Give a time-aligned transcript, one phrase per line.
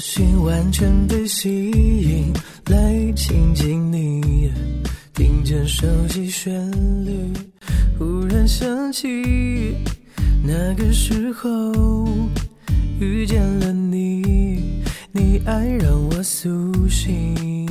[0.00, 2.32] 我心完全被吸引，
[2.70, 4.50] 来亲近你，
[5.12, 6.58] 听见熟悉旋
[7.04, 7.30] 律，
[7.98, 9.76] 忽然想起
[10.42, 12.08] 那个时候
[12.98, 16.48] 遇见了你，你爱让我苏
[16.88, 17.68] 醒。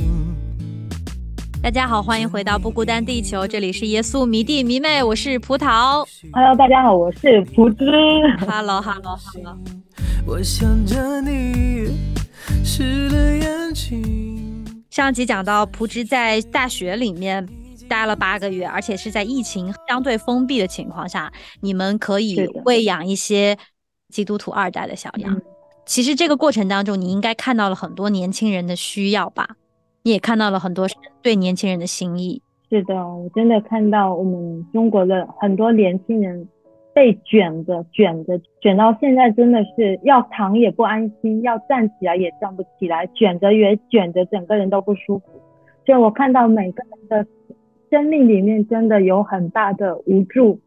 [1.60, 6.06] 大家好，欢迎回到不孤单地球，这里是耶稣迷弟迷妹，我是葡萄。
[6.32, 7.84] Hello，大家好，我是葡汁。
[8.38, 9.58] Hello，Hello，Hello。
[10.26, 11.88] 我想着你，
[12.64, 14.82] 湿了眼睛。
[14.90, 17.48] 上集讲到，蒲芝在大学里面
[17.88, 23.56] 待了八个月，而且是在疫情相对封闭的情况下，你们可以喂养一些
[24.08, 25.40] 基督徒二代的小羊。
[25.86, 29.56] 其实这个过程当中，你应该看到了很多年轻人的需要吧？
[30.02, 30.88] 你也看到了很多
[31.22, 32.42] 对年轻人的心意。
[32.68, 36.48] 是的，我真的看到我们中国的很多年轻人。
[36.92, 45.24] 被卷着卷着卷到现在，真的是要躺也不安心，要站起来也站不起来，卷着也卷着，整个人都不舒服。
[45.86, 47.26] 所以我看到每个人的
[47.90, 50.58] 生命里面真的有很大的无助、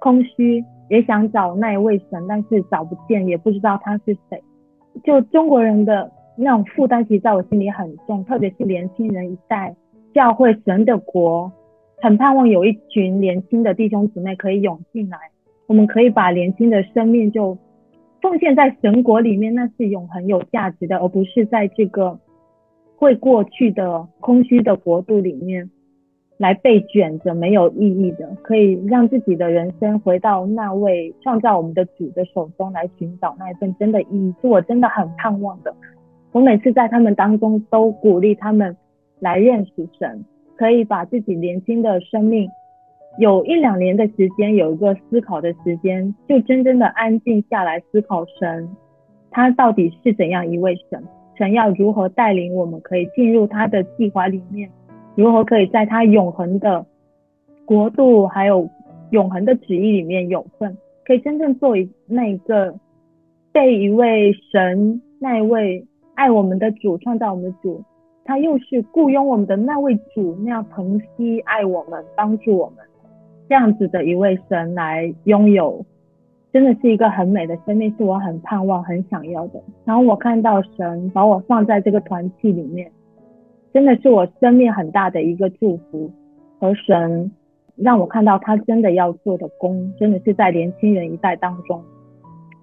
[0.00, 4.42] 空虚，也想找那一位神，但是找不见，也不知道他是谁。
[5.04, 9.74] 就中国人的那种负担，其实在我心里很重，特别是年轻人一代，
[10.12, 11.50] 教会神的国，
[12.02, 15.18] 很盼望有一群年轻的弟兄姊妹可以涌进来。
[15.70, 17.56] 我们可以把年轻的生命就
[18.20, 22.18] 奉献在神国里面，那是永恒有价值的，而不是在这个
[22.96, 25.70] 会过去的空虚的国度里面
[26.38, 28.36] 来被卷着没有意义的。
[28.42, 35.72] 可以让自己的人生回到那位创造我们的主的手中来寻找那一份真的意义，是我真的很盼望的。
[36.32, 38.76] 我每次在他们当中都鼓励他们
[39.20, 40.24] 来认识神，
[40.56, 42.50] 可以把自己年轻的生命。
[43.18, 48.68] 有一两年的时间，有一个思考的时间，就真正的安静下来思考神，
[49.30, 51.02] 他到底是怎样一位神？
[51.36, 54.70] 神要如何带领我们，可以进入他的计划里面？
[55.16, 56.86] 如何可以在他永恒的
[57.64, 58.68] 国度，还有
[59.10, 60.76] 永恒的旨意里面有份？
[61.04, 62.74] 可以真正做一那个
[63.52, 65.84] 被一位神，那位
[66.14, 67.82] 爱我们的主，创造我们的主，
[68.24, 72.76] 他又是雇佣我们的那位主，那样疼惜爱我们，帮助我们。
[73.50, 75.84] 这样子的一位神来拥有，
[76.52, 79.60] 真的是一个很美的生命，是我很盼望、很想要的。
[79.84, 82.88] 然后我看到神把我放在这个团体里面，
[83.74, 86.08] 真的是我生命很大的一个祝福。
[86.60, 87.32] 和神
[87.74, 91.82] 让我看到他真的要做的工，真的是在年轻人一代当中。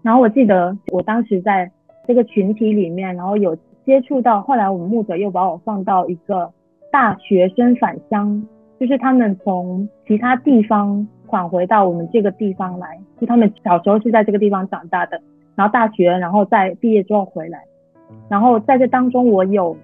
[0.03, 1.69] 然后我记得我当时在
[2.07, 6.49] 这个群体里面，然后有接触到，后来我们牧者又把我放到一个
[6.93, 8.47] 大学生返乡。
[8.79, 15.19] 就是他们从其他地方返回到我们这个地方来，就他们小时候是在这个地方长大的，
[15.55, 17.63] 然后大学，然后在毕业之后回来，
[18.29, 19.75] 然后在这当中我有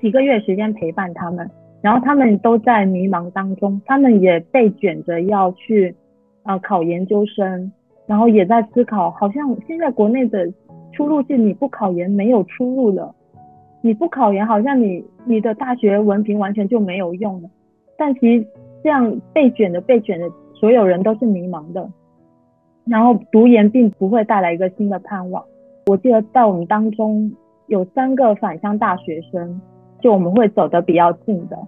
[0.00, 1.48] 几个月时间陪伴他们，
[1.80, 5.94] 然后他们都在迷茫当中，他们也被卷着要去
[6.42, 7.70] 啊考研究生，
[8.06, 10.52] 然后也在思考，好像现在国内的
[10.92, 13.14] 出路是你不考研没有出路了，
[13.80, 17.48] 你不考研好像你你的大学文凭完全就没有用了。
[18.00, 18.46] 但其实
[18.82, 21.86] 这样被卷的被卷的所有人都是迷茫的，
[22.86, 25.44] 然后读研并不会带来一个新的盼望。
[25.84, 27.30] 我记得在我们当中
[27.66, 29.60] 有三个返乡大学生，
[30.00, 31.58] 就我们会走得比较近的，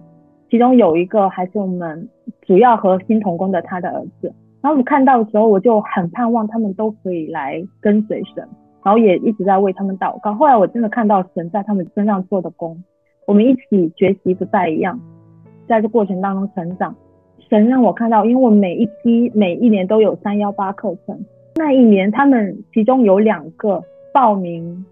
[0.49, 2.09] 其中有一个还是我们
[2.41, 4.33] 主要核心同工的他的儿子。
[4.63, 8.37] 然后我看到的时候，我就很盼望他们都可以来跟随神，
[8.83, 10.33] 然后也一直在为他们祷告。
[10.33, 12.83] 后来我真的看到神在他们身上做的功，
[13.27, 14.99] 我们一起学习不再一样。
[15.67, 16.95] 在这过程当中成长，
[17.49, 21.17] 神让我看到，因为我每一批每一年都有三幺八课程，
[21.55, 23.81] 那一年他们其中有两个
[24.13, 24.85] 报名，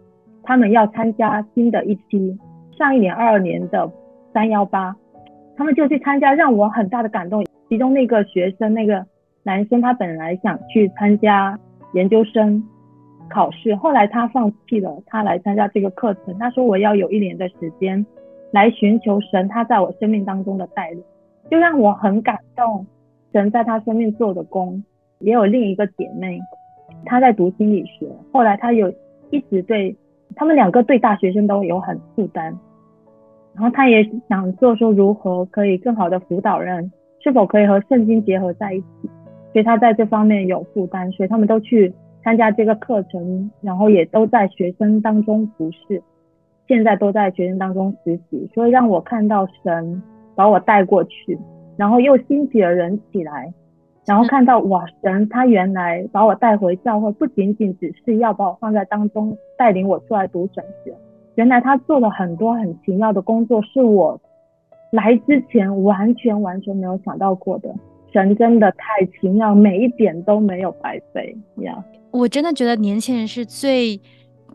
[0.44, 2.38] 他们要参加新的一批，
[2.78, 3.92] 上一年二二年的
[4.34, 4.96] 三幺八，
[5.58, 7.46] 他们就去参加，让我很大的感动。
[7.70, 9.06] 其中那个学生，那个
[9.44, 11.60] 男生，他本来想去参加
[11.94, 12.64] 研究生
[13.30, 16.38] 考试，后来他放弃了，他来参加这个课程。
[16.38, 18.06] 他说我要有一年的时间。
[18.52, 21.04] 来寻求神，他在我生命当中的带领，
[21.50, 22.86] 就让我很感动。
[23.34, 24.84] 神在他生命做的工，
[25.20, 26.38] 也有另一个姐妹，
[27.06, 28.94] 她在读心理学，后来她有
[29.30, 29.96] 一直对
[30.36, 32.54] 他们两个对大学生都有很负担，
[33.54, 36.92] 然后她也想做说如何可以更好的辅导人，
[37.24, 38.88] 是否可以和圣经结合在一起，
[39.54, 41.94] 所以她在这方面有负担，所以他们都去
[42.24, 46.04] 参加这个课程，然后也都在学生当中服侍，
[46.72, 50.02] 现在都在学生当中实习，所以让我看到神
[50.36, 51.38] 把我带过去，
[51.76, 53.54] 然后又兴起了人起来。
[54.06, 60.94] 然后看到哇，神他原来把我带回教会，不仅仅只是要把我放在当中，带领我出来读神学。
[61.36, 64.18] 原来他做了很多很奇妙的工作，是我
[64.94, 67.70] 来之前完全完全没有想到过的。
[68.14, 71.84] 神真的太奇妙，每一点都没有白费呀！
[72.12, 74.00] 我真的觉得年轻人是最，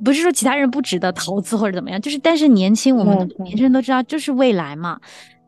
[0.04, 5.00] 不是说其他人不值得投资或者怎么样， 就是但是年轻，我们年轻人都知道，就是未来嘛。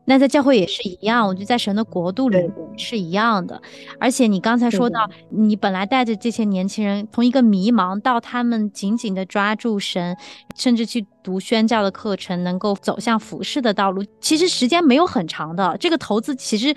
[0.05, 2.37] 那在教会也是一样，我觉得在神的国度里
[2.77, 3.61] 是一样的。
[3.99, 10.17] 而且你刚才说到，你本来带着这些年轻人从一个迷茫到他们紧紧的抓住神，
[10.55, 11.05] 甚至去。
[11.23, 15.75] 读宣教的课程，能够走向服饰的道路，其实时间没有很长的。
[15.79, 16.73] 这个投资其实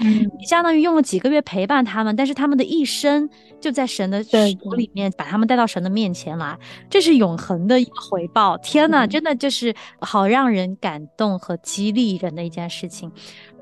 [0.47, 3.29] 相当于用了几个月陪伴他们，但是他们的一生
[3.61, 4.39] 就在神的手
[4.77, 6.59] 里面，把他们带到神的面前来，
[6.91, 8.57] 这是永恒的一个回报。
[8.59, 13.11] 天呐，真的就是好让人感动和激励人的一件事情。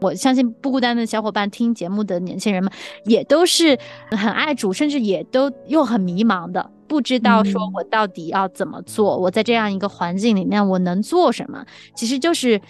[0.01, 2.73] 我相信不孤单的小伙伴，听节目的年轻人们
[3.05, 3.79] 也都是
[4.11, 6.71] 很爱主，甚至也都又很迷茫的。
[6.91, 9.17] 不知道说我到底要怎么做？
[9.17, 11.65] 我在这样一个环境里面，我能做什么？
[11.95, 12.61] 其实就是，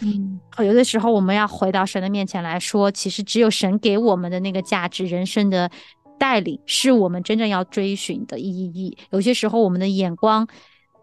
[0.58, 5.70] 有的时候我们要回到神的面前来说，其实只有神给我们的那个价值、人生的
[6.18, 8.98] 带领，是我们真正要追寻的意义。
[9.10, 10.46] 有些时候，我们的眼光。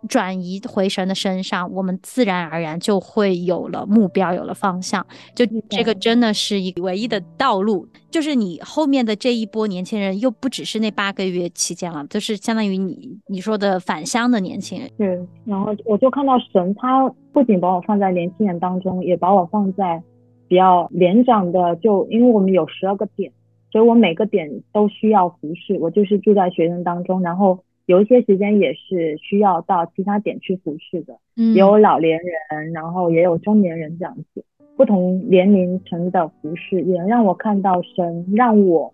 [0.07, 5.05] 转移回神的身上，我们自然而然就会有了目标，有了方向。
[5.33, 14.89] 就这个真的是一唯一的道路，就是你后面的这一波年轻人，又不只是那八个月期间了，就是相当于你你说的返乡的年轻人。
[14.97, 20.01] 是，然后我就看到神，他不仅把我放在年轻人当中，也把我放在
[20.47, 21.75] 比较年长的。
[21.77, 23.31] 就因为我们有十二个点，
[23.71, 25.77] 所以我每个点都需要服侍。
[25.79, 27.59] 我就是住在学生当中，然后。
[27.87, 31.17] 有一些时间也是需要到其他点去服侍的，
[31.55, 34.43] 有老年人，然后也有中年人这样子，
[34.75, 38.93] 不同年龄层的服侍，也让我看到神让我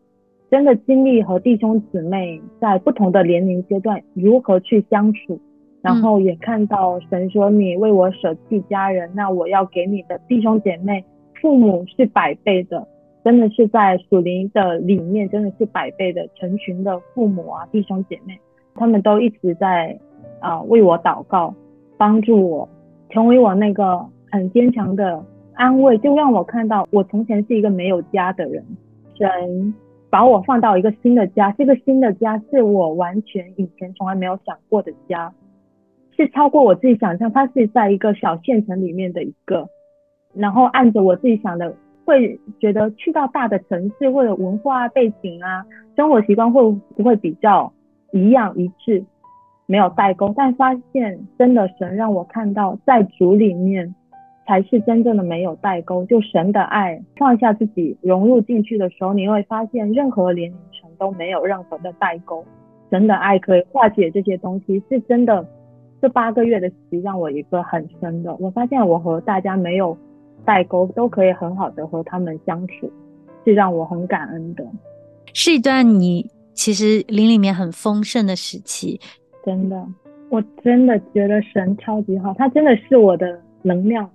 [0.51, 5.39] 真的经历和弟兄姊妹在不同的年龄阶段如何去相处，
[5.81, 11.03] 然后也看到神说你为我舍弃家人，那我要给你的弟兄姐妹、
[11.41, 12.87] 父母是百倍的，
[13.23, 18.37] 真的是在属灵的里面真的是百倍的成群的父母啊，弟兄姐妹。
[18.75, 19.97] 他们都一直在
[20.39, 21.53] 啊为我祷告，
[21.97, 22.69] 帮助我，
[23.09, 25.23] 成为我那个很坚强的
[25.53, 28.65] 安慰，就让我看到我从前是一个没有家的人，
[29.15, 29.73] 神
[30.09, 35.33] 把我放到一个新的家，这个新的家是我完全以前从来没有想过的家，
[36.17, 39.67] 是超过我自己想象，它是在一个小县城里面的一个，
[40.33, 41.75] 然后按着我自己想的，
[42.05, 45.65] 会觉得去到大的城市或者文化背景啊，
[45.95, 47.71] 生活习惯会不会比较？
[48.13, 49.03] 一样一致，
[49.65, 53.93] 没有代沟，但发现真的神让我看到，在主里面
[54.45, 56.05] 才是真正的没有代沟。
[56.05, 62.45] 就神的爱，放下自己融入进去的时候，你会发现任何年龄层都没有任何的代沟。
[62.91, 65.43] 神的爱可以化解这些东西，是真的。
[65.99, 69.97] 这八个月的实习让我一个很深的，我发现我和大家没有
[70.45, 72.91] 代沟，都可以很好的和他们相处，
[73.43, 74.63] 是让我很感恩的。
[75.33, 76.29] 是一段你。
[76.53, 78.99] 其实林里面很丰盛的时期，
[79.45, 79.85] 真的，
[80.29, 84.09] 我真的觉得神超级好，他真的是我的能量。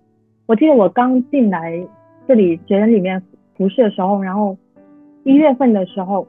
[0.46, 1.78] 我记得我刚进来
[2.26, 3.22] 这里学院里面
[3.56, 4.56] 服侍的时候，然后
[5.24, 6.26] 一月份的时候，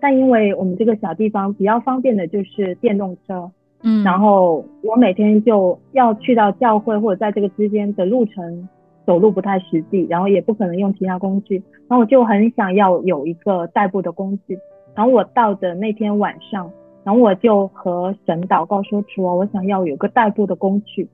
[0.00, 3.50] 但因为我们这个小地方比较方便的就是电动车，
[3.82, 8.68] 嗯，然后我每天就要去到教会或者在这个之间的路程
[9.06, 11.56] 走路不太实际，然后也不可能用其他工具，
[11.88, 14.58] 然后我就很想要有一个代步的工具。
[14.98, 16.68] 然后我到的那天晚上，
[17.04, 21.08] 然后我就和神祷告说：“主啊，我想要有个代步的工具。”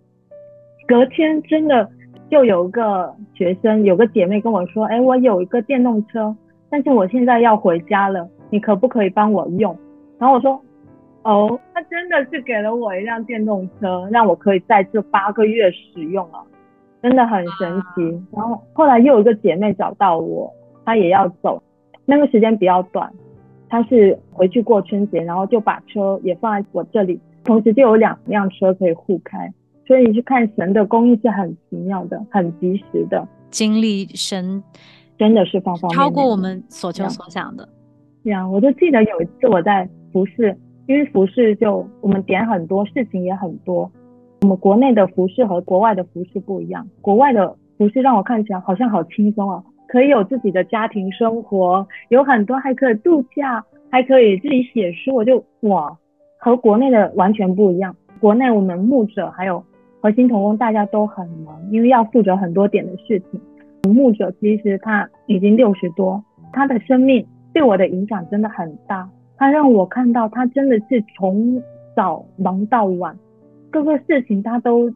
[0.88, 1.86] 隔天真的
[2.30, 6.34] 就有个学生，有个姐妹跟我说：“哎，我有一个电动车，
[6.70, 9.76] 但是我现在要回家了，你可不可以帮我用？”
[10.16, 10.58] 然后我说
[11.24, 16.42] ：“哦，他真的是给了我一辆电动车，让我可以在这八个月使用了，
[17.02, 20.50] 真的很神奇。”然后后来又有一个姐妹找到我，
[20.86, 21.62] 她也要走，
[22.06, 23.12] 那个时间比较短。
[23.68, 29.52] 他是回去过春节，然后就把车也放在我这里，同时就有两辆车可以互开。
[29.86, 33.26] 所以你去看神的供应是很奇妙的，很及时的。
[33.50, 34.62] 经历神
[35.18, 37.68] 真的是方方面面超过我们所求所想的。
[38.22, 40.56] 对啊，我就记得有一次我在服饰，
[40.86, 43.90] 因为服饰就我们点很多事情也很多，
[44.40, 49.62] 我们国内的服饰和国外的服饰不一样，国外的服饰让我看起来好像好轻松哦，
[49.94, 55.96] 可以有自己的家庭生活，有很多还可以度假，还可以自己写书，我就哇，
[56.36, 57.94] 和国内的完全不一样。
[58.18, 59.62] 国内我们牧者还有
[60.00, 63.40] 核心童工大家都很忙，因为要负责很多点的事情。
[63.88, 66.20] 牧者其实他已经六十多，
[66.52, 71.62] 他的生命对我的影响真的很大，他让我看到他真的是从
[71.94, 73.16] 早忙到晚。
[73.70, 74.90] 各个事情他都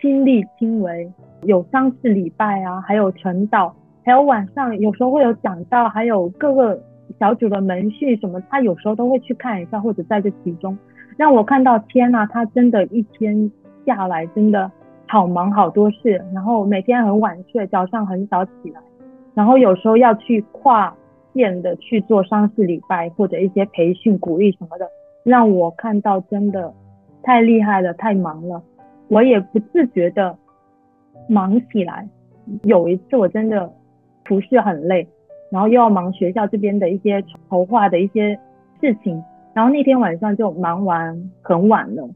[0.00, 1.10] 亲力亲为，
[1.42, 3.72] 有三次礼拜啊，还有晨祷，
[4.04, 6.80] 还有晚上有时候会有讲到，还有各个
[7.18, 10.76] 小组的门训什么，他有时候都会去看一下或者在这其中，
[11.16, 13.50] 让我看到天呐，他真的一天
[13.86, 14.70] 下来真的
[15.08, 18.80] 好忙好多事，然后每天很晚睡，早上很早起来，
[19.34, 20.94] 然后有时候要去跨
[21.34, 24.88] 县的去做丧事礼拜或者一些培训鼓励什么的，
[25.24, 26.72] 让我看到真的。
[27.24, 28.60] 太厉害了，太忙了，
[29.06, 30.36] 我也不自觉的
[31.28, 32.08] 忙起来。
[32.64, 33.72] 有一次我真的
[34.32, 35.06] 服侍很累，
[35.50, 38.34] 然后又要忙学校这边的一些筹划的一些
[38.80, 39.22] 事情，
[39.52, 42.08] 然后那天晚上就忙完很晚了。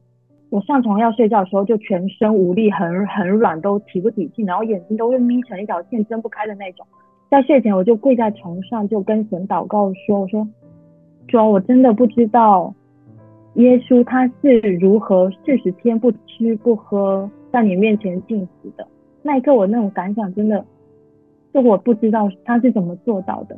[0.49, 6.87] 我上床要睡觉的时候就全身无力，很很软，都提不起劲，然后眼睛都会眯成一条线，睁不开的那种。
[7.31, 10.49] 在睡前我就跪在床上，就跟神祷告说：“我说，
[11.29, 12.73] 主，我真的不知道。”
[13.57, 18.87] 耶稣他是如何四十天不吃不喝在你面前进食的？
[19.23, 20.65] 那一刻我那种感想真的，
[21.61, 23.57] 是我不知道他是怎么做到的。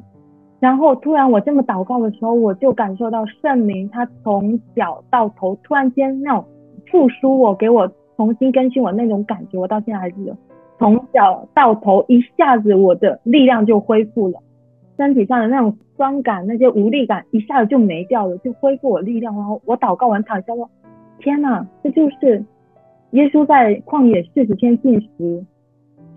[0.61, 6.45] 然后突然我这么祷告的时候，我就感受到圣灵他从脚到头突然间那种
[6.91, 10.37] 复苏我，给我重新更新我那种感觉，我到现在还记得，
[10.79, 14.41] 从脚到头一下子我的力量就恢复了。
[14.97, 19.33] 身体上的那种酸感、那些无力感一下子就没掉了，就恢复我力量。
[19.37, 20.69] 然后我祷告完躺下说
[21.21, 22.45] ：“天哪，这就是
[23.13, 25.45] 耶稣在旷野四十天进食，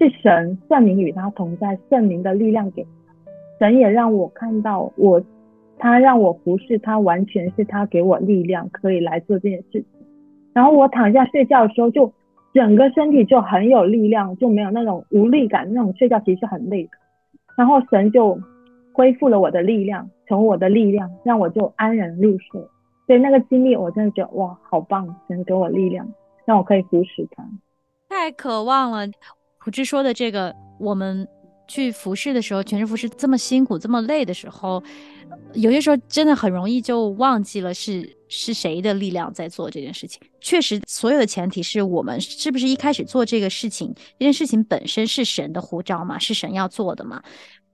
[0.02, 2.88] 是神圣灵与他同在，圣灵的力量给
[3.60, 5.22] 神也让我看到我，
[5.78, 9.86] 他让我服侍他，完全是他给我力量，可以来做这件事情。
[10.54, 12.12] 然后我躺下睡觉的时候，就
[12.54, 15.72] 整个身体就很有力量，就没有那种无力感。
[15.72, 16.90] 那种睡觉其实很累。
[17.56, 18.40] 然后神就。
[18.94, 22.62] 恢复了我的力量，从我的力量让我就安然入睡。
[23.08, 25.16] 所以那个经历，我真的觉得哇，好棒！
[25.30, 26.06] 神给我力量，
[26.44, 27.42] 让我可以服侍他。
[28.10, 29.08] 太渴望了。
[29.64, 31.28] 普智说的这个，我们
[31.68, 34.82] 去服侍的时候，全职服侍这么辛苦、这么累的时候，
[35.54, 40.20] 有些时候真的很容易就忘记了是是谁的力量在做这件事情。
[40.40, 46.18] 确实，所有的前提是我们是不是一开始做这个事情，这件事情本身是神的呼召嘛？
[46.18, 47.22] 是神要做的嘛？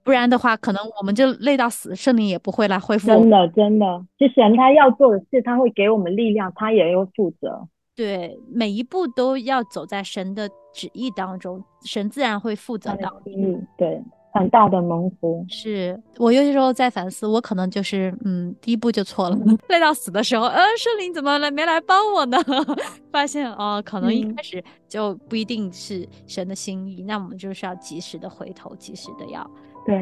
[0.04, 3.08] 不然的话，可能我们就累到死，圣灵也不会来恢复。
[3.08, 3.86] 真的，真的，
[4.18, 7.66] 是神他要做的事，他会给我们力量，他也要负责。
[7.98, 13.20] 对，每一步都要走在神的旨意当中，神自然会负责到。
[13.26, 14.00] 嗯，对，
[14.32, 15.44] 很大的蒙福。
[15.48, 19.36] 是我有些时候在反思，我可能就是嗯，第一步就错了，
[19.68, 22.38] 累到死的时候，呃，圣灵怎么来没来帮我呢？
[23.10, 29.44] 发现哦，可能一开始就不一定是神的心意，那我们就是要及时的回头，及时的要。
[29.84, 29.96] 对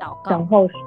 [0.00, 0.78] 祷告，等候神。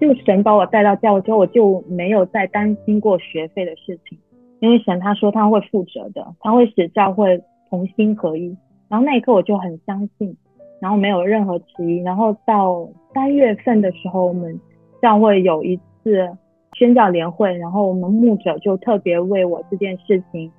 [0.00, 4.18] 就神把我带到教会之后，我就没有再担心过学费的事情，
[4.60, 8.56] 因为神他说他会负责的，他会使教会同心合一。
[8.88, 10.36] 然后那一刻我就很相信，
[10.80, 12.02] 然后没有任何迟疑。
[12.02, 14.60] 然后到三月份的时候，我们
[15.02, 16.30] 教会有一次。
[16.74, 20.52] 宣教联会，然后我们牧者就特别为我这件事情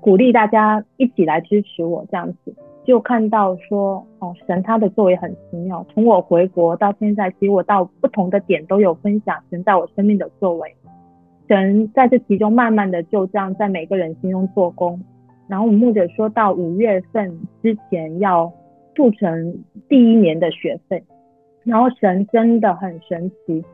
[0.00, 2.54] 鼓励大家一起来支持我，这样子
[2.86, 5.84] 就看到说哦，神他的作为很奇妙。
[5.92, 10.74] 从我回国到现在，其实我到不同的点都有分享神在我生命的作为。
[11.48, 15.00] 神在这其中慢慢的就这样在每个人心中做工。
[15.48, 18.52] 然后我们牧者说到五月份之前要
[18.94, 21.02] 促成第一年的学费，
[21.64, 23.64] 然后神真的很神奇，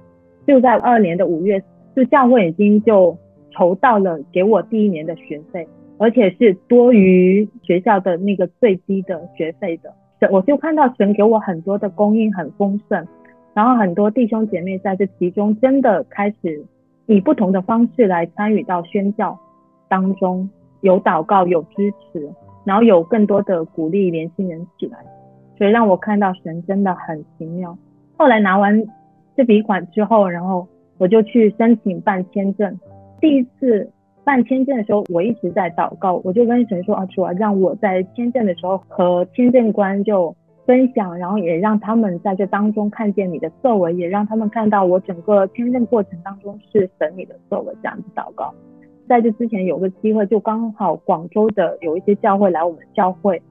[0.46, 1.62] 就在二年的五月。
[1.94, 3.14] 就教会已经就
[3.50, 5.68] 筹到了给我第一年的学费，
[6.02, 9.94] 而且是多于学校的那个最低的学费的。
[10.18, 13.06] 神我就看到神给我很多的供应很丰盛，
[13.54, 16.64] 然后很多弟兄姐妹在这其中真的开始
[17.06, 19.38] 以不同的方式来参与到宣教
[19.88, 22.28] 当中，有祷告有支持，
[22.64, 24.98] 然后有更多的鼓励年轻人起来，
[25.56, 27.78] 所以让我看到神真的很奇妙。
[28.16, 28.84] 后来拿完
[29.36, 30.66] 这笔款之后，然后。
[30.98, 32.78] 我就去申请办签证。
[33.20, 33.90] 第一次
[34.24, 48.54] 办签证的时候，我一直在祷告，我就跟神说啊，主啊，让我在签证的时候和签证官就分享，然后也让他们在这当中看见你的作为，也让他们看到我整个签证过程当中是神你的作为这样子祷告。
[49.08, 53.42] 在这之前有个机会，就刚好广州的有一些教会来我们教会，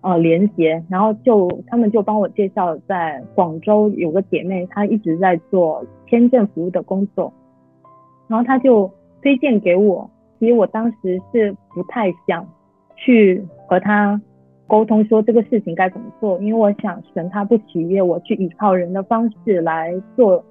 [0.00, 7.32] 呃，联结，然后就他们就帮我介绍，在广州有个姐妹，她一直在做签证服务的工作，
[8.26, 8.90] 然后她就
[9.22, 10.10] 推荐给我。
[10.38, 12.46] 其实我当时是不太想
[12.96, 14.20] 去和他
[14.66, 20.44] 沟通说这个事情该怎么做，因为我想神他不喜悦我去依靠人的方式来做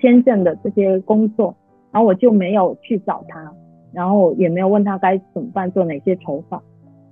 [0.00, 1.54] 签证的这些工作，
[1.92, 3.52] 然后我就没有去找他。
[3.92, 6.62] 然后也没有问他该怎么办，做哪些筹划，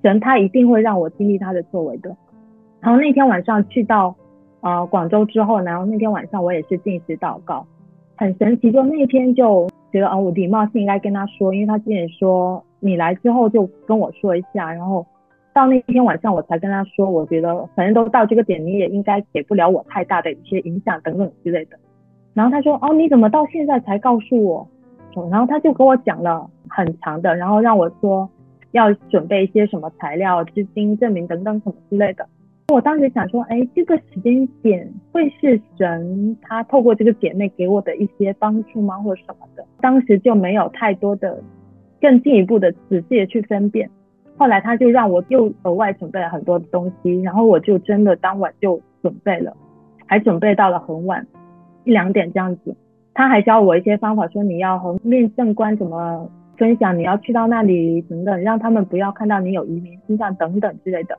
[0.03, 2.15] 神他一定会让我经历他的作为的。
[2.81, 4.15] 然后那天晚上去到
[4.61, 7.67] 呃广州之后，然后那天晚上我也是进食祷告，
[8.17, 15.07] 很神奇，就那天就觉得哦，我礼貌性应该跟他说，因为他之前说你来之后就跟我说一下，然后
[15.53, 21.79] 到那天晚上我才跟他说，我觉得反正都到这个点，你也应该给不了我太大的一些影响等等之类的。
[22.33, 24.69] 然后他说哦，你怎么到现在才告诉我？
[25.31, 28.29] 然后他就跟我讲了很长的，然后让我说
[28.73, 32.27] 要准备一些什么材料、资金证明等等什么之类的。
[32.75, 39.65] 我当时想说，哎，这个时间点会是神他透过这个姐妹给我的一些帮助吗，或者什么的？
[39.81, 41.41] 当时就没有太多的
[42.01, 43.89] 更进一步的仔细的去分辨。
[44.37, 49.57] 后来他就让我又额外准备了很多的东西，然后我就真的当晚就准备了，
[50.07, 51.25] 还准备到了很晚
[51.85, 52.75] 一两点这样子。
[53.15, 61.17] 他还教我一些方法，说你要和面证官怎么分享，你要去到那里等等，让他们不要看到你有移民倾向等等之类的。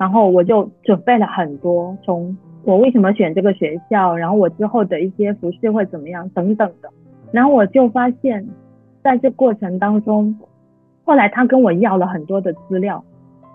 [0.00, 6.88] 然后我就准备了很多，从我为什么选这个学校，然后我之后的一些服饰会怎么样等等的。
[7.30, 8.48] 然后我就发现，
[9.02, 10.34] 在这过程当中，
[11.04, 13.04] 后来他跟我要了很多的资料，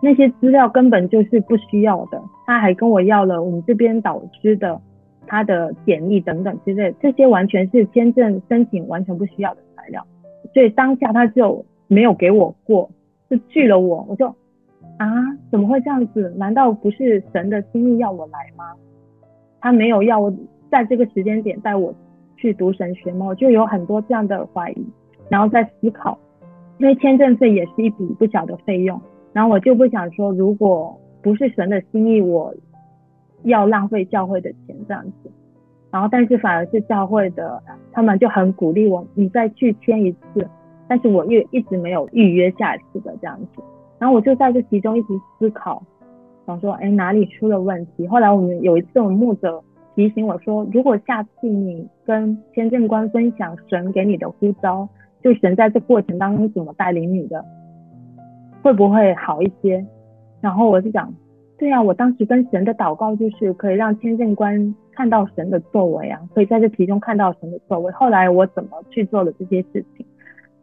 [0.02, 2.22] 那些资料根本就是不需要的。
[2.46, 4.80] 他还跟我要了我们这边导师的。
[5.28, 10.06] 他的简历等等之类，这些完全是签证申请完全不需要的材料，
[10.54, 12.88] 所以当下他就没有给我过，
[13.28, 14.06] 就拒了我。
[14.08, 14.36] 我就
[14.98, 15.08] 啊，
[15.52, 16.34] 怎么会这样子？
[16.38, 18.74] 难道不是神的心意要我来吗？
[19.62, 20.34] 他没有要我
[20.70, 21.94] 在这个时间点带我
[22.38, 23.26] 去读神学吗？
[23.26, 24.86] 我就有很多这样的怀疑，
[25.30, 26.18] 然后在思考，
[26.78, 29.02] 因为签证费也是一笔不小的费用，
[29.34, 32.54] 然后我就不想说，如果不是神的心意，我。
[33.44, 35.30] 要浪费教会的钱这样子，
[35.92, 40.50] 然后但是反而是教会的，他们就很鼓励我，你再去签一次，
[40.88, 43.62] 但是我又一直没有预约下一次的这样子，
[44.00, 45.82] 然后我就在这其中一直思考，
[46.46, 48.08] 想说，哎，哪里出了问题？
[48.08, 49.64] 后来我们有一次，我们牧者
[49.96, 54.88] 提醒我说，如果下次你跟签证官分享神给你的呼召，
[55.24, 57.44] 就神在这过程当中怎么带领你的，
[58.62, 59.86] 会不会好一些？
[60.42, 61.14] 然后我就讲。
[61.58, 67.90] 对啊，我当时跟神的祷告就是可以让签证官看到神的作为啊，可以在这其中看到神的作为。
[67.94, 70.06] 后来我怎么去做了这些事情，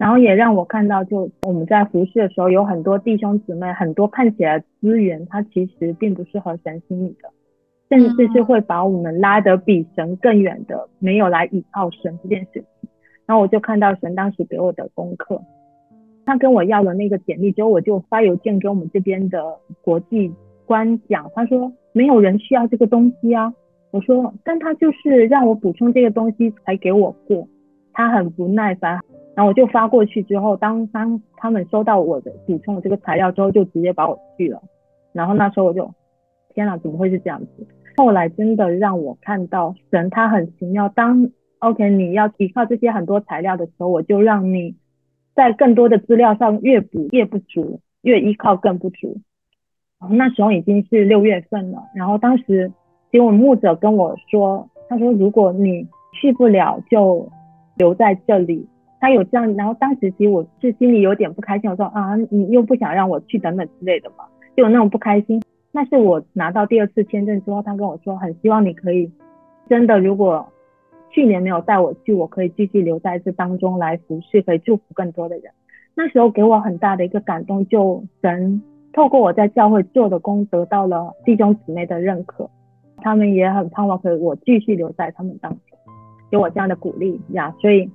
[0.02, 7.30] 然后也让我看到，就我们在服侍的时候，有很多弟兄姊妹，很多看起来资源，他其实并不是合神心意的，
[7.88, 12.64] 甚至是会把我们拉得比神更远的，没有来倚靠神这件事情。
[13.26, 15.40] 然后我就看到神当时给我的功课，
[16.26, 19.40] 他跟我要了那个简历之后，我就发邮件给我们这边的
[19.82, 20.32] 国际。
[20.66, 23.54] 官讲，他说没有人需要这个东西啊。
[23.92, 27.46] 我说，但他就是让我补充这个东西才给我过，
[27.92, 28.98] 他很不耐烦。
[29.34, 34.62] 然后我就发过去之后，当当他们收到我的补充的这个材料之后，就直接把我拒了。
[35.12, 35.90] 然后那时候我就，
[36.54, 37.66] 天哪，怎么会是这样子？
[37.96, 40.88] 后来真的让我看到神他很奇妙。
[40.88, 44.76] 当 OK 你要依靠这些很多材料的时候，我就让你
[45.34, 49.18] 在更多的资料上越补越不足，越依靠更不足。
[50.00, 52.72] 然后那时候已经是六月份了，然后当时
[53.10, 55.86] 结果牧者跟我说，他说如果你
[56.20, 57.30] 去不了就
[57.76, 58.66] 留在这里，
[59.02, 64.24] 他有这样，然后当时其实我是心里有点不开心，我说啊你又不想让我去等等之类的嘛，
[64.56, 65.42] 就有那种不开心。
[65.72, 69.10] 那是我拿到第二次签证之后，他跟我说很希望你可以
[69.68, 70.46] 真的，如果
[71.10, 75.52] 去年没有带我去，我可以继续留在这当中来服侍，可以祝福更多的人。
[75.96, 78.62] 那时候给我很大的一个感动，就神。
[78.92, 82.48] 透过我在教会做的工，得到了弟兄姊妹的认可，
[82.98, 85.78] 他们也很盼望可以我继续留在他们当中，
[86.30, 87.52] 给我这样的鼓励呀。
[87.60, 87.90] 所以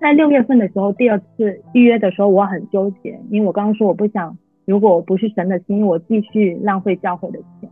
[0.00, 7.70] 在六月份的时候，第二次预约的时候，我很纠结，因为我刚刚说我不想，如果我不是神的心，我继续浪费教会的钱。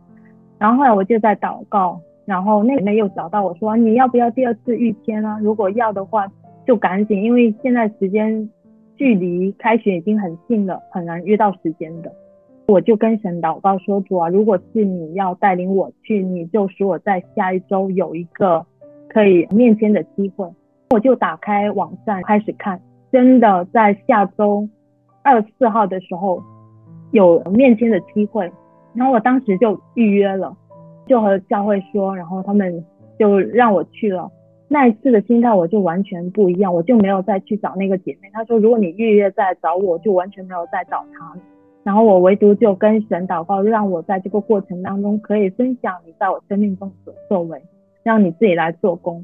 [0.57, 5.39] 然后后来我就在祷告，然后那里面又找到我说，你要不要第二次预签啊？
[5.41, 6.27] 如果要的话，
[6.65, 8.49] 就赶紧，因为现在时间
[8.95, 12.11] 距离开学已经很近了，很难约到时间的。
[12.67, 18.65] 我就跟神祷告说：“主啊，如果是你要带领我去，你就使我在下一周有一个
[19.07, 20.49] 可以面签的机会。”
[20.91, 22.79] 我就打开网站开始看，
[23.11, 24.67] 真的在下周
[25.23, 26.41] 二十四号的时候
[27.11, 28.51] 有面签的机会，
[28.93, 30.55] 然后我当时就预约了，
[31.07, 32.85] 就和教会说，然后他们
[33.17, 34.31] 就让我去了。
[34.67, 38.29] 那一次的心态我就完全不一样，我就没有再去找那个姐妹。
[38.33, 41.37] 她说：“如果你预约再找我，就完全没有再找她。”
[41.83, 47.61] 然后我唯独就跟神祷告，让我在这个过程当中可以分享你在我生命中所作为，
[48.01, 49.23] 让你自己来做工。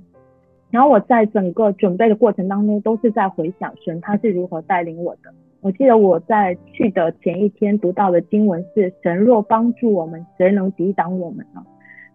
[0.72, 5.32] 然后我在整个准备的过程当中，都是在回想神他是如何带领我的。
[5.60, 11.62] 我记得我在去的前一天读到的经文是：“神若帮助我们，谁能抵挡我们呢？”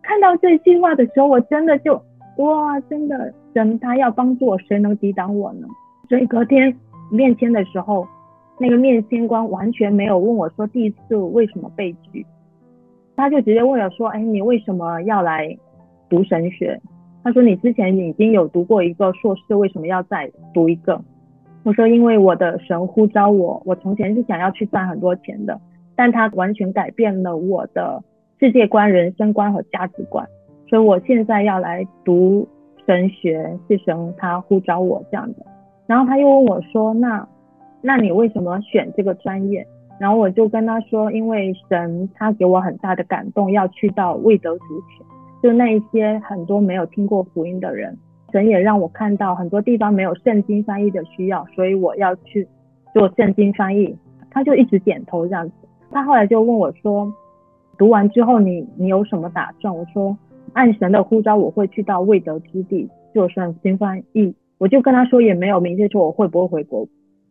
[0.03, 2.03] 看到这句话的时候，我真的就
[2.39, 5.69] 哇，真的神他要帮助我，谁能抵挡我呢？
[6.09, 6.77] 所以隔天
[7.13, 8.07] 面签的时候。
[8.59, 12.25] 那个面签官完全没有问我说第一次为什么被拒，
[13.15, 15.55] 他就直接问我说：“哎，你为什么要来
[16.09, 16.81] 读神学？”
[17.27, 21.03] 他说：“你之前已经有读过一个硕士，为什么要再读一个？”
[21.67, 25.61] 我说：“因为我的神呼召我，我从前是想要去赚很多钱的，
[25.97, 28.01] 但他完全改变了我的
[28.39, 30.25] 世界观、人生观和价值观，
[30.69, 32.47] 所以我现在要来读
[32.87, 35.45] 神学，是神他呼召我这样的。”
[35.89, 37.27] 然后他又问我说：“那？”
[37.83, 39.67] 那你为什么选这个专业？
[39.99, 44.65] 然后我就跟他说，因为神他给我很大的感动，要去到未得主
[44.97, 45.07] 权，
[45.43, 47.97] 就那一些很多没有听过福音的人，
[48.33, 52.47] 神也让我看到很多地方没有圣经翻译的需要，所以我要去
[52.93, 53.97] 做圣经翻译。
[54.31, 55.55] 他就一直点头这样子。
[55.91, 57.13] 他后来就问我说，
[57.79, 59.75] 读完之后你你有什么打算？
[59.75, 60.17] 我说
[60.53, 64.35] 按神的呼召，我会去到未得之地做圣经翻译。
[64.59, 66.87] 我就跟他说，也没有明确说我会不会回国。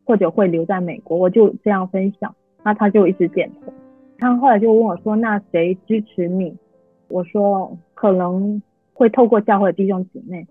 [0.07, 3.73] 或者会留在美国，我就这样分享，那他就一直点头。
[4.19, 6.55] 他后来就问我说：“那谁支持你？”
[7.07, 8.61] 我说：“可能
[8.93, 10.45] 会透过教会弟兄姊妹，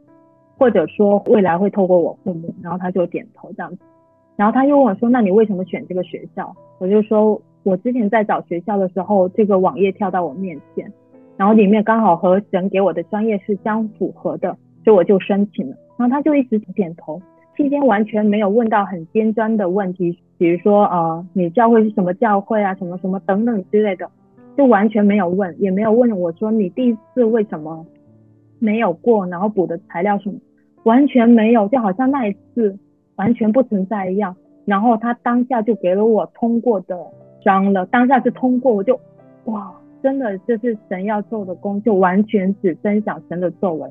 [0.56, 3.78] 或者说未来会透过我父母。”然后他就点头这样子。
[4.36, 10.92] 然后他又问我说：“那你为什么选这个学校？”我就说：“我之前在找学校的时候，这个网页跳到我面前，
[11.36, 17.20] 然后里面刚好和神给我的专业是相符合的，所以我就申请了。”然后他就一直点头。
[17.56, 24.10] 期间完全没有问到很尖端的问题，比如说呃，你教会是什么教会啊，什么什么等等之类的，
[24.56, 27.84] 就完全没有问，也没有问我说你第一次为什么
[28.58, 30.38] 没有过，然后补的材料什么，
[30.84, 32.78] 完全没有，就好像那一次
[33.16, 34.34] 完全不存在一样。
[34.64, 36.98] 然后他当下就给了我通过的
[37.44, 38.98] 章了，当下是通过，我就
[39.44, 43.90] 哇，真的这是神要做的工，就完全只分享神的作为。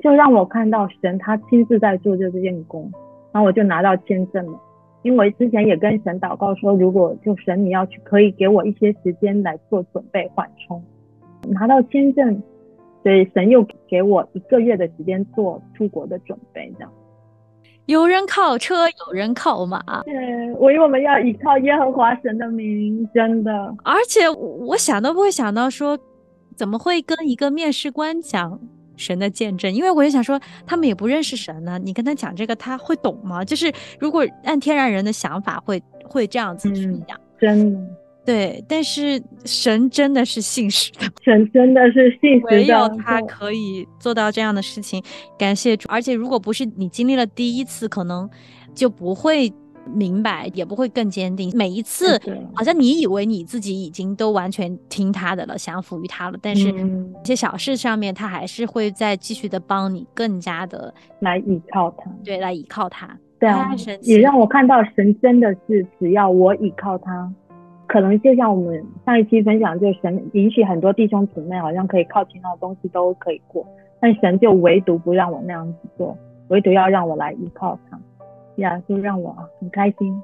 [0.00, 2.90] 就让我看到神他亲自在做这件工，
[3.32, 4.58] 然后我就拿到签证了。
[5.04, 10.82] 因为之前也跟神祷告说，如果就神你要去，可以给我一些时间来做准备缓冲。
[11.46, 12.42] 拿到签证，
[13.02, 16.72] 所以神又给我一个月的时间做出国的准备。
[16.78, 16.90] 这样，
[17.84, 20.02] 有人靠车，有人靠马。
[20.04, 23.52] 对，我以我们要依靠耶和华神的名，真的。
[23.84, 25.98] 而且我想都不会想到说，
[26.56, 28.58] 怎么会跟一个面试官讲。
[28.96, 31.78] 神的见证，因为我也想说，他们也不认识神呢。
[31.78, 33.44] 你跟他讲这个，他会懂吗？
[33.44, 37.18] 就是如果按天然人的想法，会会这样子去讲。
[37.38, 37.80] 真的，
[38.24, 38.64] 对。
[38.68, 45.02] 但是神真的是信实的， 神真的是信实的，唯有他可以做到这样的事情。
[45.38, 45.88] 感谢主。
[45.90, 48.28] 而且如果不是你经历了第一次，可能
[48.74, 49.52] 就不会。
[49.92, 51.50] 明白也不会更坚定。
[51.54, 52.20] 每一次
[52.54, 62.10] 好像你以为你自己已经都完全听他的了，降服于他了，但是一些小事上面他还是会再继续的帮你，更加的来依靠他。
[62.24, 63.16] 对，来依靠他。
[63.38, 63.70] 对啊，
[64.02, 67.30] 也让我看到神真的是只要我依靠他，
[67.86, 73.66] 可能就像我们上一期分享，就神允许很多弟兄姊妹好像可以靠其他的东西都可以过，
[74.00, 76.16] 但神就唯独不让我那样子做，
[76.48, 77.98] 唯独要让我来依靠他。
[78.56, 80.22] 呀，就让我很开心。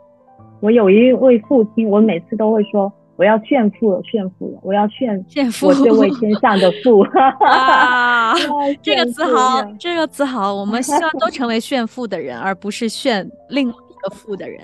[0.61, 7.01] 我有一位父亲，我每次都会说，我要炫富了，炫富了，我要炫炫富，我这位天上的 父。
[7.47, 8.35] 啊，
[8.83, 10.55] 这个词好，这个词好。
[10.55, 14.61] 我们希望都成为炫富的人，而不是炫另一个富的人。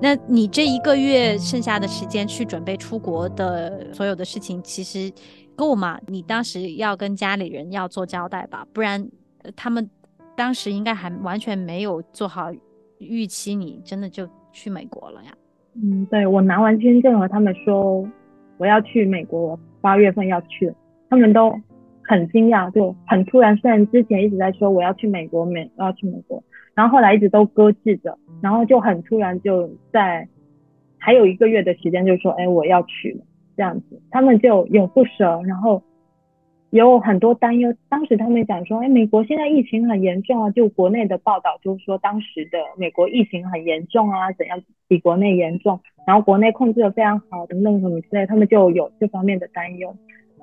[0.00, 5.12] 那你这一个月剩下的时间去准备出国的所有的事情，其实
[5.54, 5.96] 够吗？
[6.08, 9.08] 你当时要跟家里人要做交代吧，不然。
[9.56, 9.88] 他们
[10.36, 12.52] 当时应该还完全没有做好
[12.98, 15.30] 预期，你真的就去美国了呀？
[15.74, 18.06] 嗯，对我拿完签证和他们说
[18.58, 20.72] 我要去美国，八月份要去，
[21.10, 21.50] 他们都
[22.02, 23.56] 很惊讶，就很突然。
[23.56, 26.42] 虽然之前一直在说我要去美国，美要去美国，
[26.74, 30.28] 然后后来一直都搁置着，然后就很突然就在
[30.98, 33.24] 还有一个月的时间就说，哎，我要去了
[33.56, 35.82] 这样子，他们就有不舍，然后。
[36.72, 44.58] 有很多担忧，当时他们讲说，哎，美国现在疫情很严重啊，就国内的报道就是说，当时的美国疫情很严重啊，怎样
[44.88, 49.94] 比国内严重，然后国内控制的非常好，等等什么之类，他们就有这方面的担忧。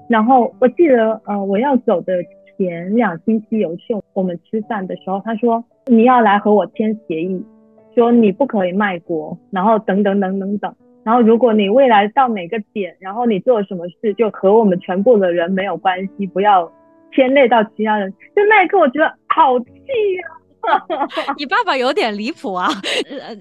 [0.07, 2.13] 然后我记得，呃，我要走的
[2.59, 7.43] 前两星期有去我们吃饭的时候，他说你要来和我签协议，
[7.95, 10.75] 说你不可以卖国，然后等等等等等。
[11.09, 16.71] 然后，如果你未来到哪个点，然后你做了什么事，就和我们全部的人没有关系，不要
[17.11, 18.13] 牵累到其他人。
[18.35, 21.33] 就那一刻，我觉得好气呀！
[21.35, 22.67] 你爸爸有点离谱啊！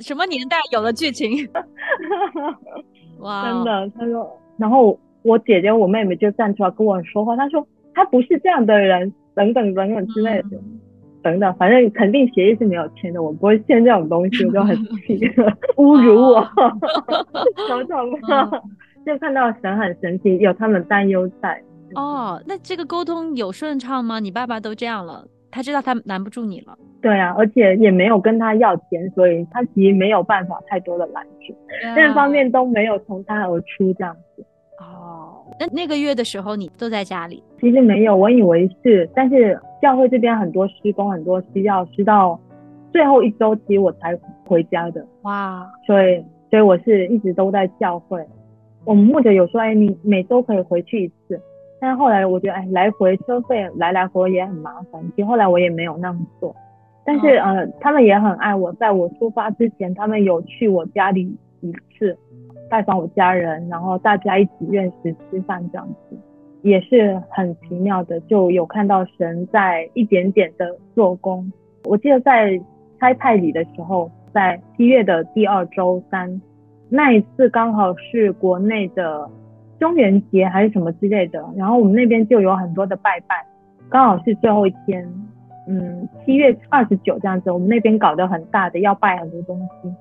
[0.00, 1.46] 什么年代有的剧情？
[3.20, 3.92] 哇，真的。
[3.98, 10.58] 他说，然后我姐姐、我妹妹就站出来跟我说话，她说她不是这样的人，等等等等之类的。
[11.22, 14.76] 等等，反正肯定协议是没有签的，我不会签这种东西，我就很
[15.06, 15.18] 气
[15.76, 16.42] 侮辱我，
[19.06, 21.60] 就看到神很神奇，有他们担忧在。
[21.94, 24.20] 哦，那这个沟通有顺畅吗？
[24.20, 26.76] 你爸爸都这样了，他知道他拦不住你了。
[27.00, 31.54] 对啊，而且也没有跟他要钱，所以他其实没有办法太多的拦住，
[31.94, 34.44] 这方面都没有从他而出这样子。
[34.80, 37.42] 哦，那那个月的时候你都在家里？
[37.60, 39.58] 其实没有，我以为是，但是。
[39.80, 42.36] 教会这边很多施工，很多需要，是到
[42.90, 44.12] 最后一周期我才
[44.44, 45.06] 回家的。
[45.22, 45.64] 哇！
[45.86, 48.26] 所以，所以我是一直都在教会。
[48.84, 51.40] 我们牧者有说，哎，你每周可以回去一次。
[51.80, 55.00] 但是后来我觉得，哎，来回车费来来回也很麻烦。
[55.14, 56.52] 其实后来我也没有那么做。
[57.04, 62.18] 但是，呃，他们也很爱我，在我出发之前，他们有去我家里一次
[62.68, 66.16] 拜访我家人，然后大家一起认识、吃饭这样子。
[66.62, 71.50] 也是很奇妙的，就有看到神在一点点的做工。
[71.84, 72.60] 我记得在
[72.98, 76.42] 开派礼的时候，在七月的第二周三，
[76.88, 79.30] 那一次刚好是国内的
[79.78, 83.46] 中元节还是什么之类的，然后我们那边就有很多的拜拜，
[83.88, 85.08] 刚好是最后一天，
[85.68, 89.94] 嗯，七月二十九这样子，我们那边搞得很大的，要拜很多东西，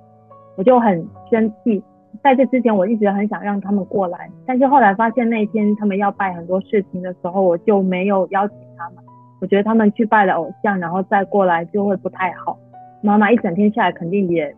[0.57, 1.83] 我就很生气。
[2.23, 9.03] 在这之前，我一直很想让他们过来，但是后来发现那天他们要拜很多事情的时候，我就没有邀请他们。
[9.39, 12.57] 我觉得他们去拜了偶像，然后再过来就会不太好。
[13.01, 14.53] 妈妈一整天下来，肯定也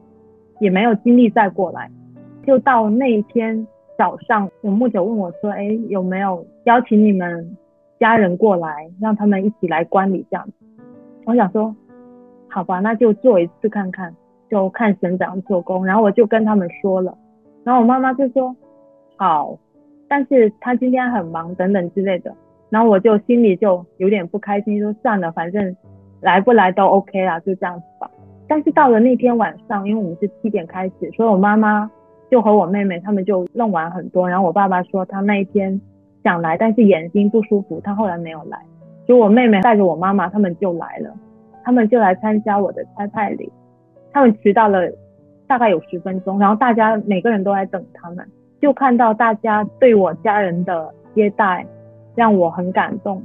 [0.60, 1.90] 也没有精力再过来。
[2.48, 7.58] 就到那一天早上，我木九问我说：“哎，有没有邀请你们
[8.00, 10.54] 家人过来，让他们一起来观礼这样子？”
[11.26, 11.76] 我想说，
[12.48, 14.16] 好吧，那就做一次看看，
[14.50, 15.86] 就看神怎样做工。
[15.86, 17.16] 然后我就跟他们说了。
[17.70, 18.56] 然后我妈妈就说
[19.16, 19.56] 好，
[20.08, 22.34] 但是她今天很忙等等之类的，
[22.72, 25.78] 然后我就心里就有点不开心，说算了，反正
[26.20, 28.10] 来不来都 OK 啦，就这样子吧。
[28.48, 31.88] 但是到了那天晚上，因为我们是七点开始，所以我妈妈
[32.32, 34.28] 就和我妹妹他们就弄完很多。
[34.28, 35.80] 然后我爸爸说他那一天
[36.24, 38.60] 想来，但是眼睛不舒服，他后来没有来。
[39.08, 41.14] 就我妹妹带着我妈妈他们就来了，
[41.64, 43.54] 他们就来参加我的拆派礼，
[44.12, 44.92] 他们迟到了。
[45.50, 48.24] 大概有十分钟，然后大家每个人都在等他们，
[48.62, 51.66] 就看到大家对我家人的接待，
[52.14, 53.20] 让我很感动。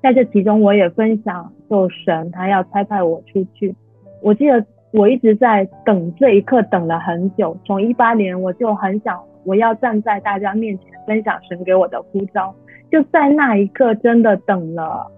[0.00, 3.74] 在这其中，我也分享，就神他要差派我出去。
[4.22, 7.56] 我记得我一直在等这一刻，等了很久。
[7.64, 12.54] 从一八年我就很想，我要站在大家面前分享神给我的呼召。
[12.92, 15.10] 就在那一刻，真的等了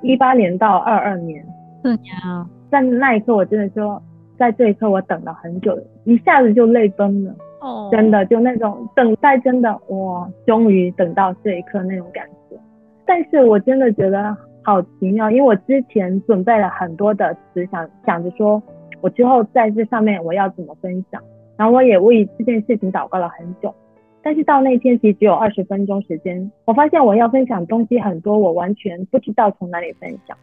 [0.00, 1.44] 一八年到二二年，
[1.82, 2.48] 四年啊！
[2.70, 4.02] 在那一刻，我真的说。
[4.38, 7.34] 在这一刻，我等了很久，一下子就泪崩了。
[7.60, 12.56] 哦，真的，就那种等待，真的哇，终于等到这一刻那种感觉。
[13.04, 18.62] 但是我真的觉得好奇妙，因为我之前准备了很多的词，想想着说
[19.00, 21.20] 我之后在这上面我要怎么分享，
[21.56, 23.74] 然后我也为这件事情祷告了很久。
[24.22, 30.36] 但是到那天其实只有二十分钟时间，我发现我要分享东西很多，我完全不知道从哪里分享。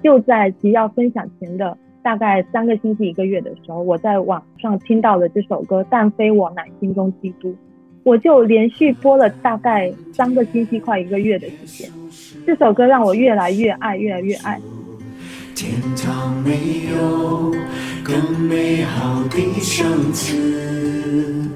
[0.00, 1.76] 就在即要分享前的。
[2.06, 7.50] 大概三个星期一个月的时候，我在网上听到了这首歌《但非我乃心中基督》，
[8.04, 11.90] 我就连续播了大概三个星期快一个月的时间。
[12.46, 14.60] 这首歌让我越来越爱，越来越爱。
[15.56, 17.52] 天堂没有
[18.04, 21.50] 更美好的生词，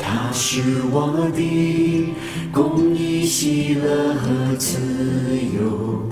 [0.00, 2.12] 它是我的
[2.52, 4.80] 公益、喜乐和自
[5.56, 6.02] 由，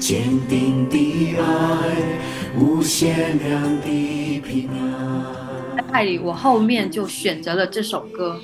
[0.00, 2.31] 坚定的爱。
[2.58, 5.76] 无限量的平安。
[5.76, 8.38] 在派里，我后面就选择了这首歌，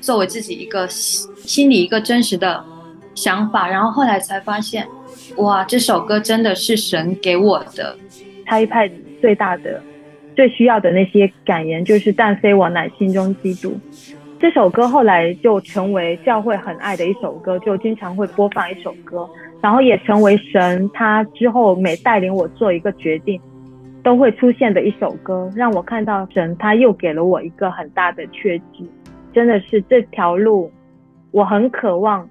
[0.00, 2.64] 作为自己一个心里一个真实的
[3.14, 3.68] 想法。
[3.68, 4.86] 然后后来才发现，
[5.36, 7.96] 哇，这首歌真的是神给我的。
[8.44, 8.90] 他一派
[9.20, 9.80] 最大的、
[10.34, 13.78] 最需要的那些感言，就是“但非我乃心中基督”。
[14.40, 19.26] 这首歌后来就成为教会很爱的一首歌，就经常会播放一首歌，
[19.64, 23.40] 然后也成为神他之后每带领我做一个决定，
[24.02, 28.86] 都会出现的一首歌，让我看到神他又给了我一个很大的确据，
[29.32, 30.70] 真的是这条路，
[31.30, 32.28] 我很渴望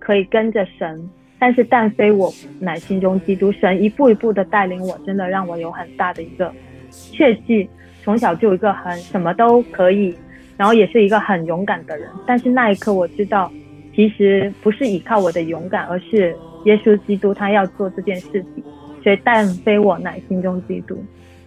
[0.00, 1.08] 可以跟着神，
[1.38, 6.52] 但是但非我乃心中基督，神一步一步的带领我，真的让我有很大的一个
[6.90, 7.70] 确据，
[8.02, 10.12] 从小就有一个很什么都可以。
[10.56, 13.48] 然后也是一个很勇敢的人，但是那一刻我知道，
[13.94, 18.64] 其实不是依靠我的勇敢，而是耶稣基督他要做这件事情，
[19.02, 20.96] 所以但非我乃心中基督，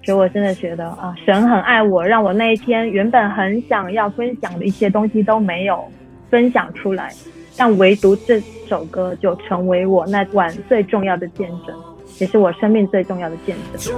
[0.03, 5.83] 所以我真的觉得啊，神很爱我，让我那一天原本很想要分享的一些东西都没有
[6.29, 7.11] 分享出来，
[7.57, 11.75] 但唯独这首歌就成为我那晚最重要的见证，
[12.19, 13.93] 也是我生命最重要的见证。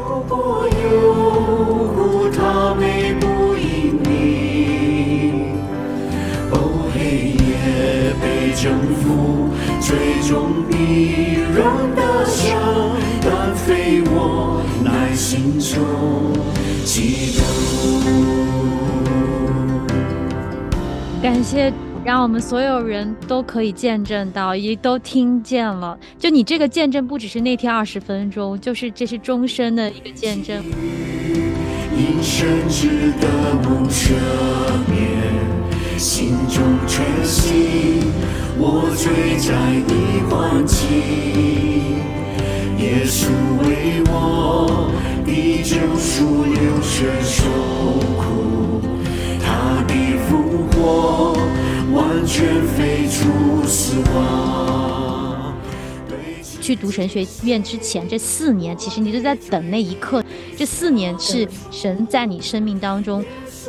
[8.62, 11.64] 征服，最终必然
[11.96, 12.52] 得胜，
[13.22, 15.80] 但非我乃心中
[16.84, 17.40] 基督。
[21.22, 21.72] 感谢，
[22.04, 25.98] 让我们所有人都可以见证到，也都听见了。
[26.18, 30.62] 就你这个见证，不只是那天二十分钟，就是这是终身的一个见证。
[31.96, 33.28] 因神之的
[33.62, 34.14] 不赦
[34.90, 35.00] 免，
[36.00, 38.02] 心中确信。
[38.58, 42.00] 我最在意环境，
[42.78, 43.28] 耶稣
[43.62, 44.90] 为我
[45.26, 47.46] 的救赎流血受
[48.18, 48.82] 苦，
[49.42, 49.94] 他的
[50.28, 50.30] 复
[50.72, 51.34] 活
[51.94, 55.54] 完全废除死亡。
[56.62, 60.24] 去读神学院之前，这四年其实你就在等那一刻。
[60.56, 63.26] 这四年是神在你生命当中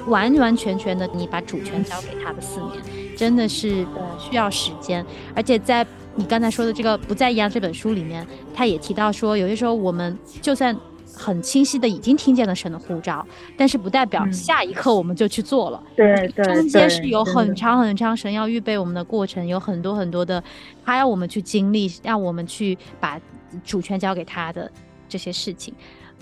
[0.06, 3.00] 完完全全的，你把主权交给他的四年。
[3.16, 5.04] 真的是呃需要时间，
[5.36, 10.74] 而且在你刚才说的这个不再一样这本书里面，他也提到说，有些时候我们就算
[11.12, 13.26] 很清晰的已经听见了神的呼召，
[13.58, 15.82] 但是不代表下一刻我们就去做了。
[15.94, 20.42] 对对，中间是有很长很长神要预备我们的过程，有很多很多的
[20.82, 23.20] 他要我们去经历，让我们去把
[23.62, 24.70] 主权交给他的
[25.10, 25.74] 这些事情，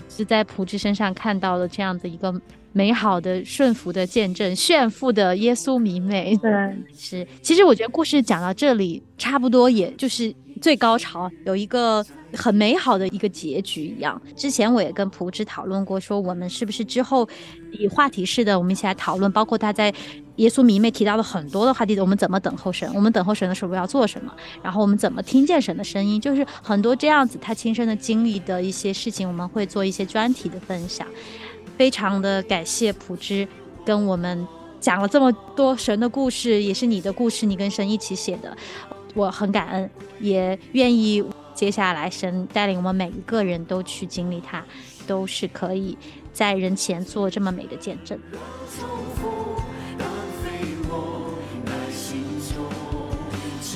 [0.09, 2.33] 是在普智身上看到了这样的一个。
[2.71, 6.51] 美好的顺服的见证，炫富的耶稣迷妹，对，
[6.97, 7.27] 是。
[7.41, 14.21] 其实我觉得故事讲到这里，差不多也就是最高潮，有一个很美好的一个结局一样。
[14.35, 17.27] 之前我也跟蒲芝讨论过，说我们是不是之后
[17.71, 19.91] 以话题式的，我们一起来讨论，包括他在
[20.35, 31.07] 耶稣迷妹提到的很多的话题，我们怎么等候神，我们等候神的时候要做什么，然后我们怎么听见神的声音，就是很多这样子他亲身的经历的一些事情，我们会做一些专题的分享。
[31.79, 33.47] 非常的感谢普之
[33.85, 34.45] 跟我们
[34.81, 38.53] 讲了这么多神的故事，也是你的故事，你跟神一起写的，
[39.13, 39.89] 我很感恩，
[40.19, 44.61] 也愿意接下来神带领我们每一个人都去经历它，
[45.07, 45.97] 都是可以
[46.33, 48.19] 在人前做这么美的见证。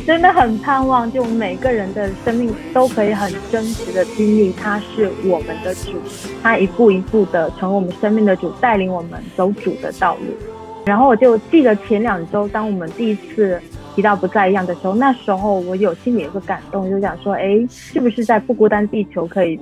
[0.06, 5.94] 真的很盼望，就每个人的生命都可以很真实的经历，他是我们的主，
[6.42, 10.34] 他一步一步的成为我们生命的主，带领我们走主的道路。
[10.86, 13.58] 然后我就记得前两周，当我们第一次
[13.96, 19.58] 提到不再一样的时候，那时候我有心里有个感动，就想说，哎，是不是在不孤单地球可以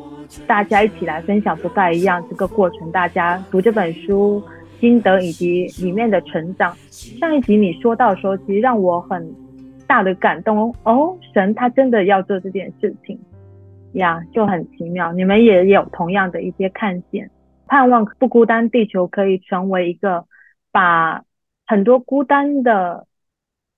[0.48, 2.92] 大家一起来分享不再一样这个过程？
[2.92, 4.42] 大家读这本书
[4.80, 6.76] 心得以及里面的成长。
[6.90, 9.32] 上一集你说到的时候，其实让我很。
[9.92, 13.20] 大的感动哦，神他真的要做这件事情
[13.92, 15.12] 呀，就很奇妙。
[15.12, 17.30] 你们也有同样的一些看见，
[17.68, 20.24] 盼望不孤单，地球可以成为一个
[20.72, 21.26] 把
[21.68, 23.06] 很多孤单的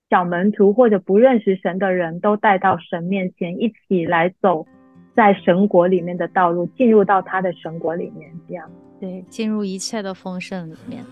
[0.07, 4.67] 小门徒或者不认识神的人都带到神面前，一起来走
[5.15, 11.03] 在神国里面的道路，进入到他的神国里面，这样对，进入一切的丰盛里面。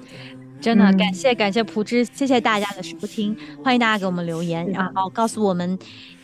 [0.61, 5.77] 真的感谢感谢蒲之，谢谢大家的收听，欢迎大家给我们留言，然后告诉我们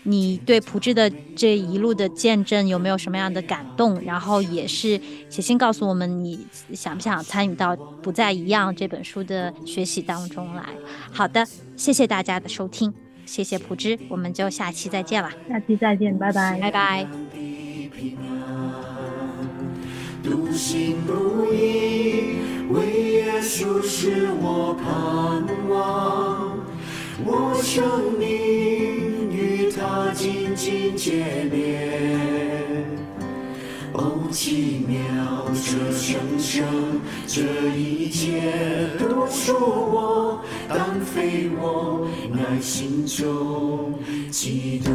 [0.03, 10.63] 你对蒲之的这一路的见证有没有什么样的感动，然后也是写信告诉我们你想不想参与到《不再一样》这本书的学习当中来。
[11.11, 12.93] 好的，谢谢大家的收听，
[13.25, 17.07] 谢谢蒲之，我们就下期再见了，下期再见，拜拜，拜拜。
[20.23, 22.37] 独行不义，
[22.69, 26.57] 唯耶稣是我盼望。
[27.25, 28.27] 我生命
[29.31, 32.85] 与他紧紧结连。
[33.93, 34.97] 哦，奇妙
[35.55, 36.63] 这生生，
[37.25, 37.41] 这
[37.75, 38.43] 一切
[38.99, 43.93] 都属我，但非我，乃心中
[44.29, 44.91] 基督。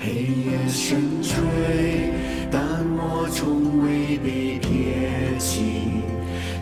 [0.00, 1.34] 黑夜深垂，
[2.50, 2.60] 但
[2.96, 5.62] 我从未被撇弃，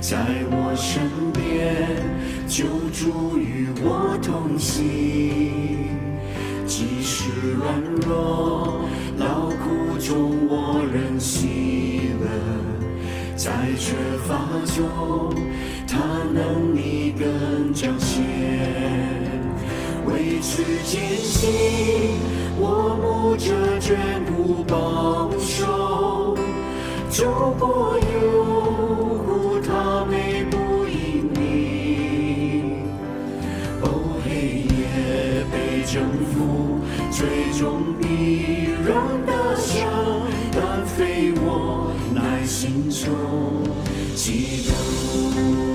[0.00, 0.16] 在
[0.50, 1.76] 我身边，
[2.48, 4.80] 救主与我同行。
[6.66, 12.26] 即使软弱、劳苦中，我仍喜乐，
[13.36, 13.94] 在缺
[14.26, 15.34] 乏中，
[15.86, 15.98] 他
[16.32, 19.25] 能力更彰显。
[20.06, 21.50] 为此艰辛，
[22.58, 23.96] 我牧者眷
[24.26, 26.36] 顾保守，
[27.10, 28.04] 走过幽
[29.26, 31.40] 谷，他美不隐秘。
[33.82, 33.84] 哦，
[34.24, 35.54] 黑夜被
[35.84, 35.94] 征
[36.32, 36.80] 服，
[37.10, 37.26] 最
[37.58, 38.04] 终必
[38.86, 38.94] 然
[39.26, 39.82] 得胜，
[40.52, 43.04] 但非我，乃心中
[44.14, 45.65] 基督。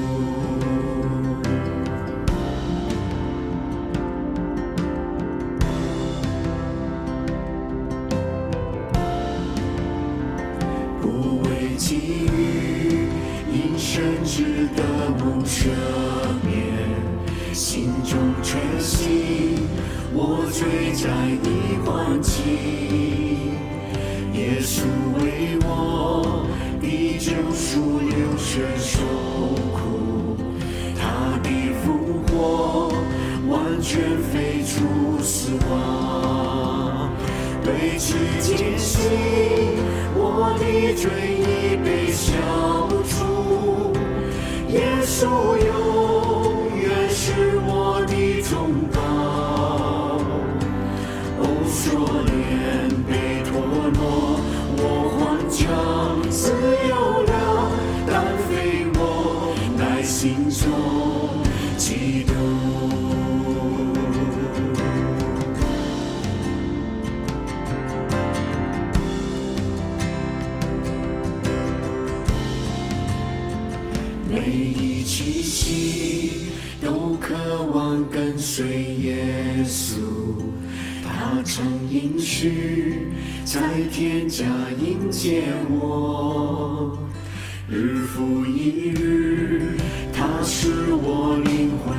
[20.13, 21.09] 我最在
[21.43, 22.41] 意欢喜。
[24.33, 24.83] 耶稣
[25.17, 26.45] 为我
[26.81, 28.99] 的救赎流血受
[29.71, 30.35] 苦，
[30.95, 31.49] 他的
[31.81, 31.85] 复
[32.27, 32.91] 活
[33.47, 37.09] 完全废除死亡。
[37.63, 38.99] 对此坚信，
[40.15, 40.63] 我的
[40.95, 41.09] 罪
[41.39, 42.27] 已被消
[43.07, 43.93] 除。
[44.69, 45.69] 耶稣永
[46.77, 47.31] 远是
[47.65, 48.51] 我的忠
[48.91, 48.99] 告。
[56.31, 56.53] 自
[56.87, 57.71] 由了，
[58.07, 61.43] 但非我，乃心中
[61.77, 62.33] 基督。
[74.29, 76.47] 每一气息
[76.81, 77.35] 都渴
[77.73, 79.25] 望跟随耶
[79.65, 79.99] 稣，
[81.03, 83.10] 他曾应许
[83.43, 83.59] 在
[83.91, 84.45] 天家
[84.79, 86.97] 迎接我，
[87.67, 89.77] 日复一日，
[90.13, 91.90] 他是我灵魂。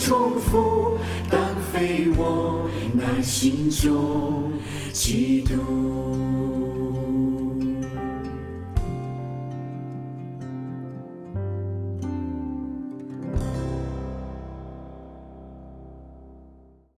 [0.00, 0.96] 重复，
[1.30, 1.38] 但
[1.72, 4.50] 非我，那心中
[4.92, 6.19] 嫉妒。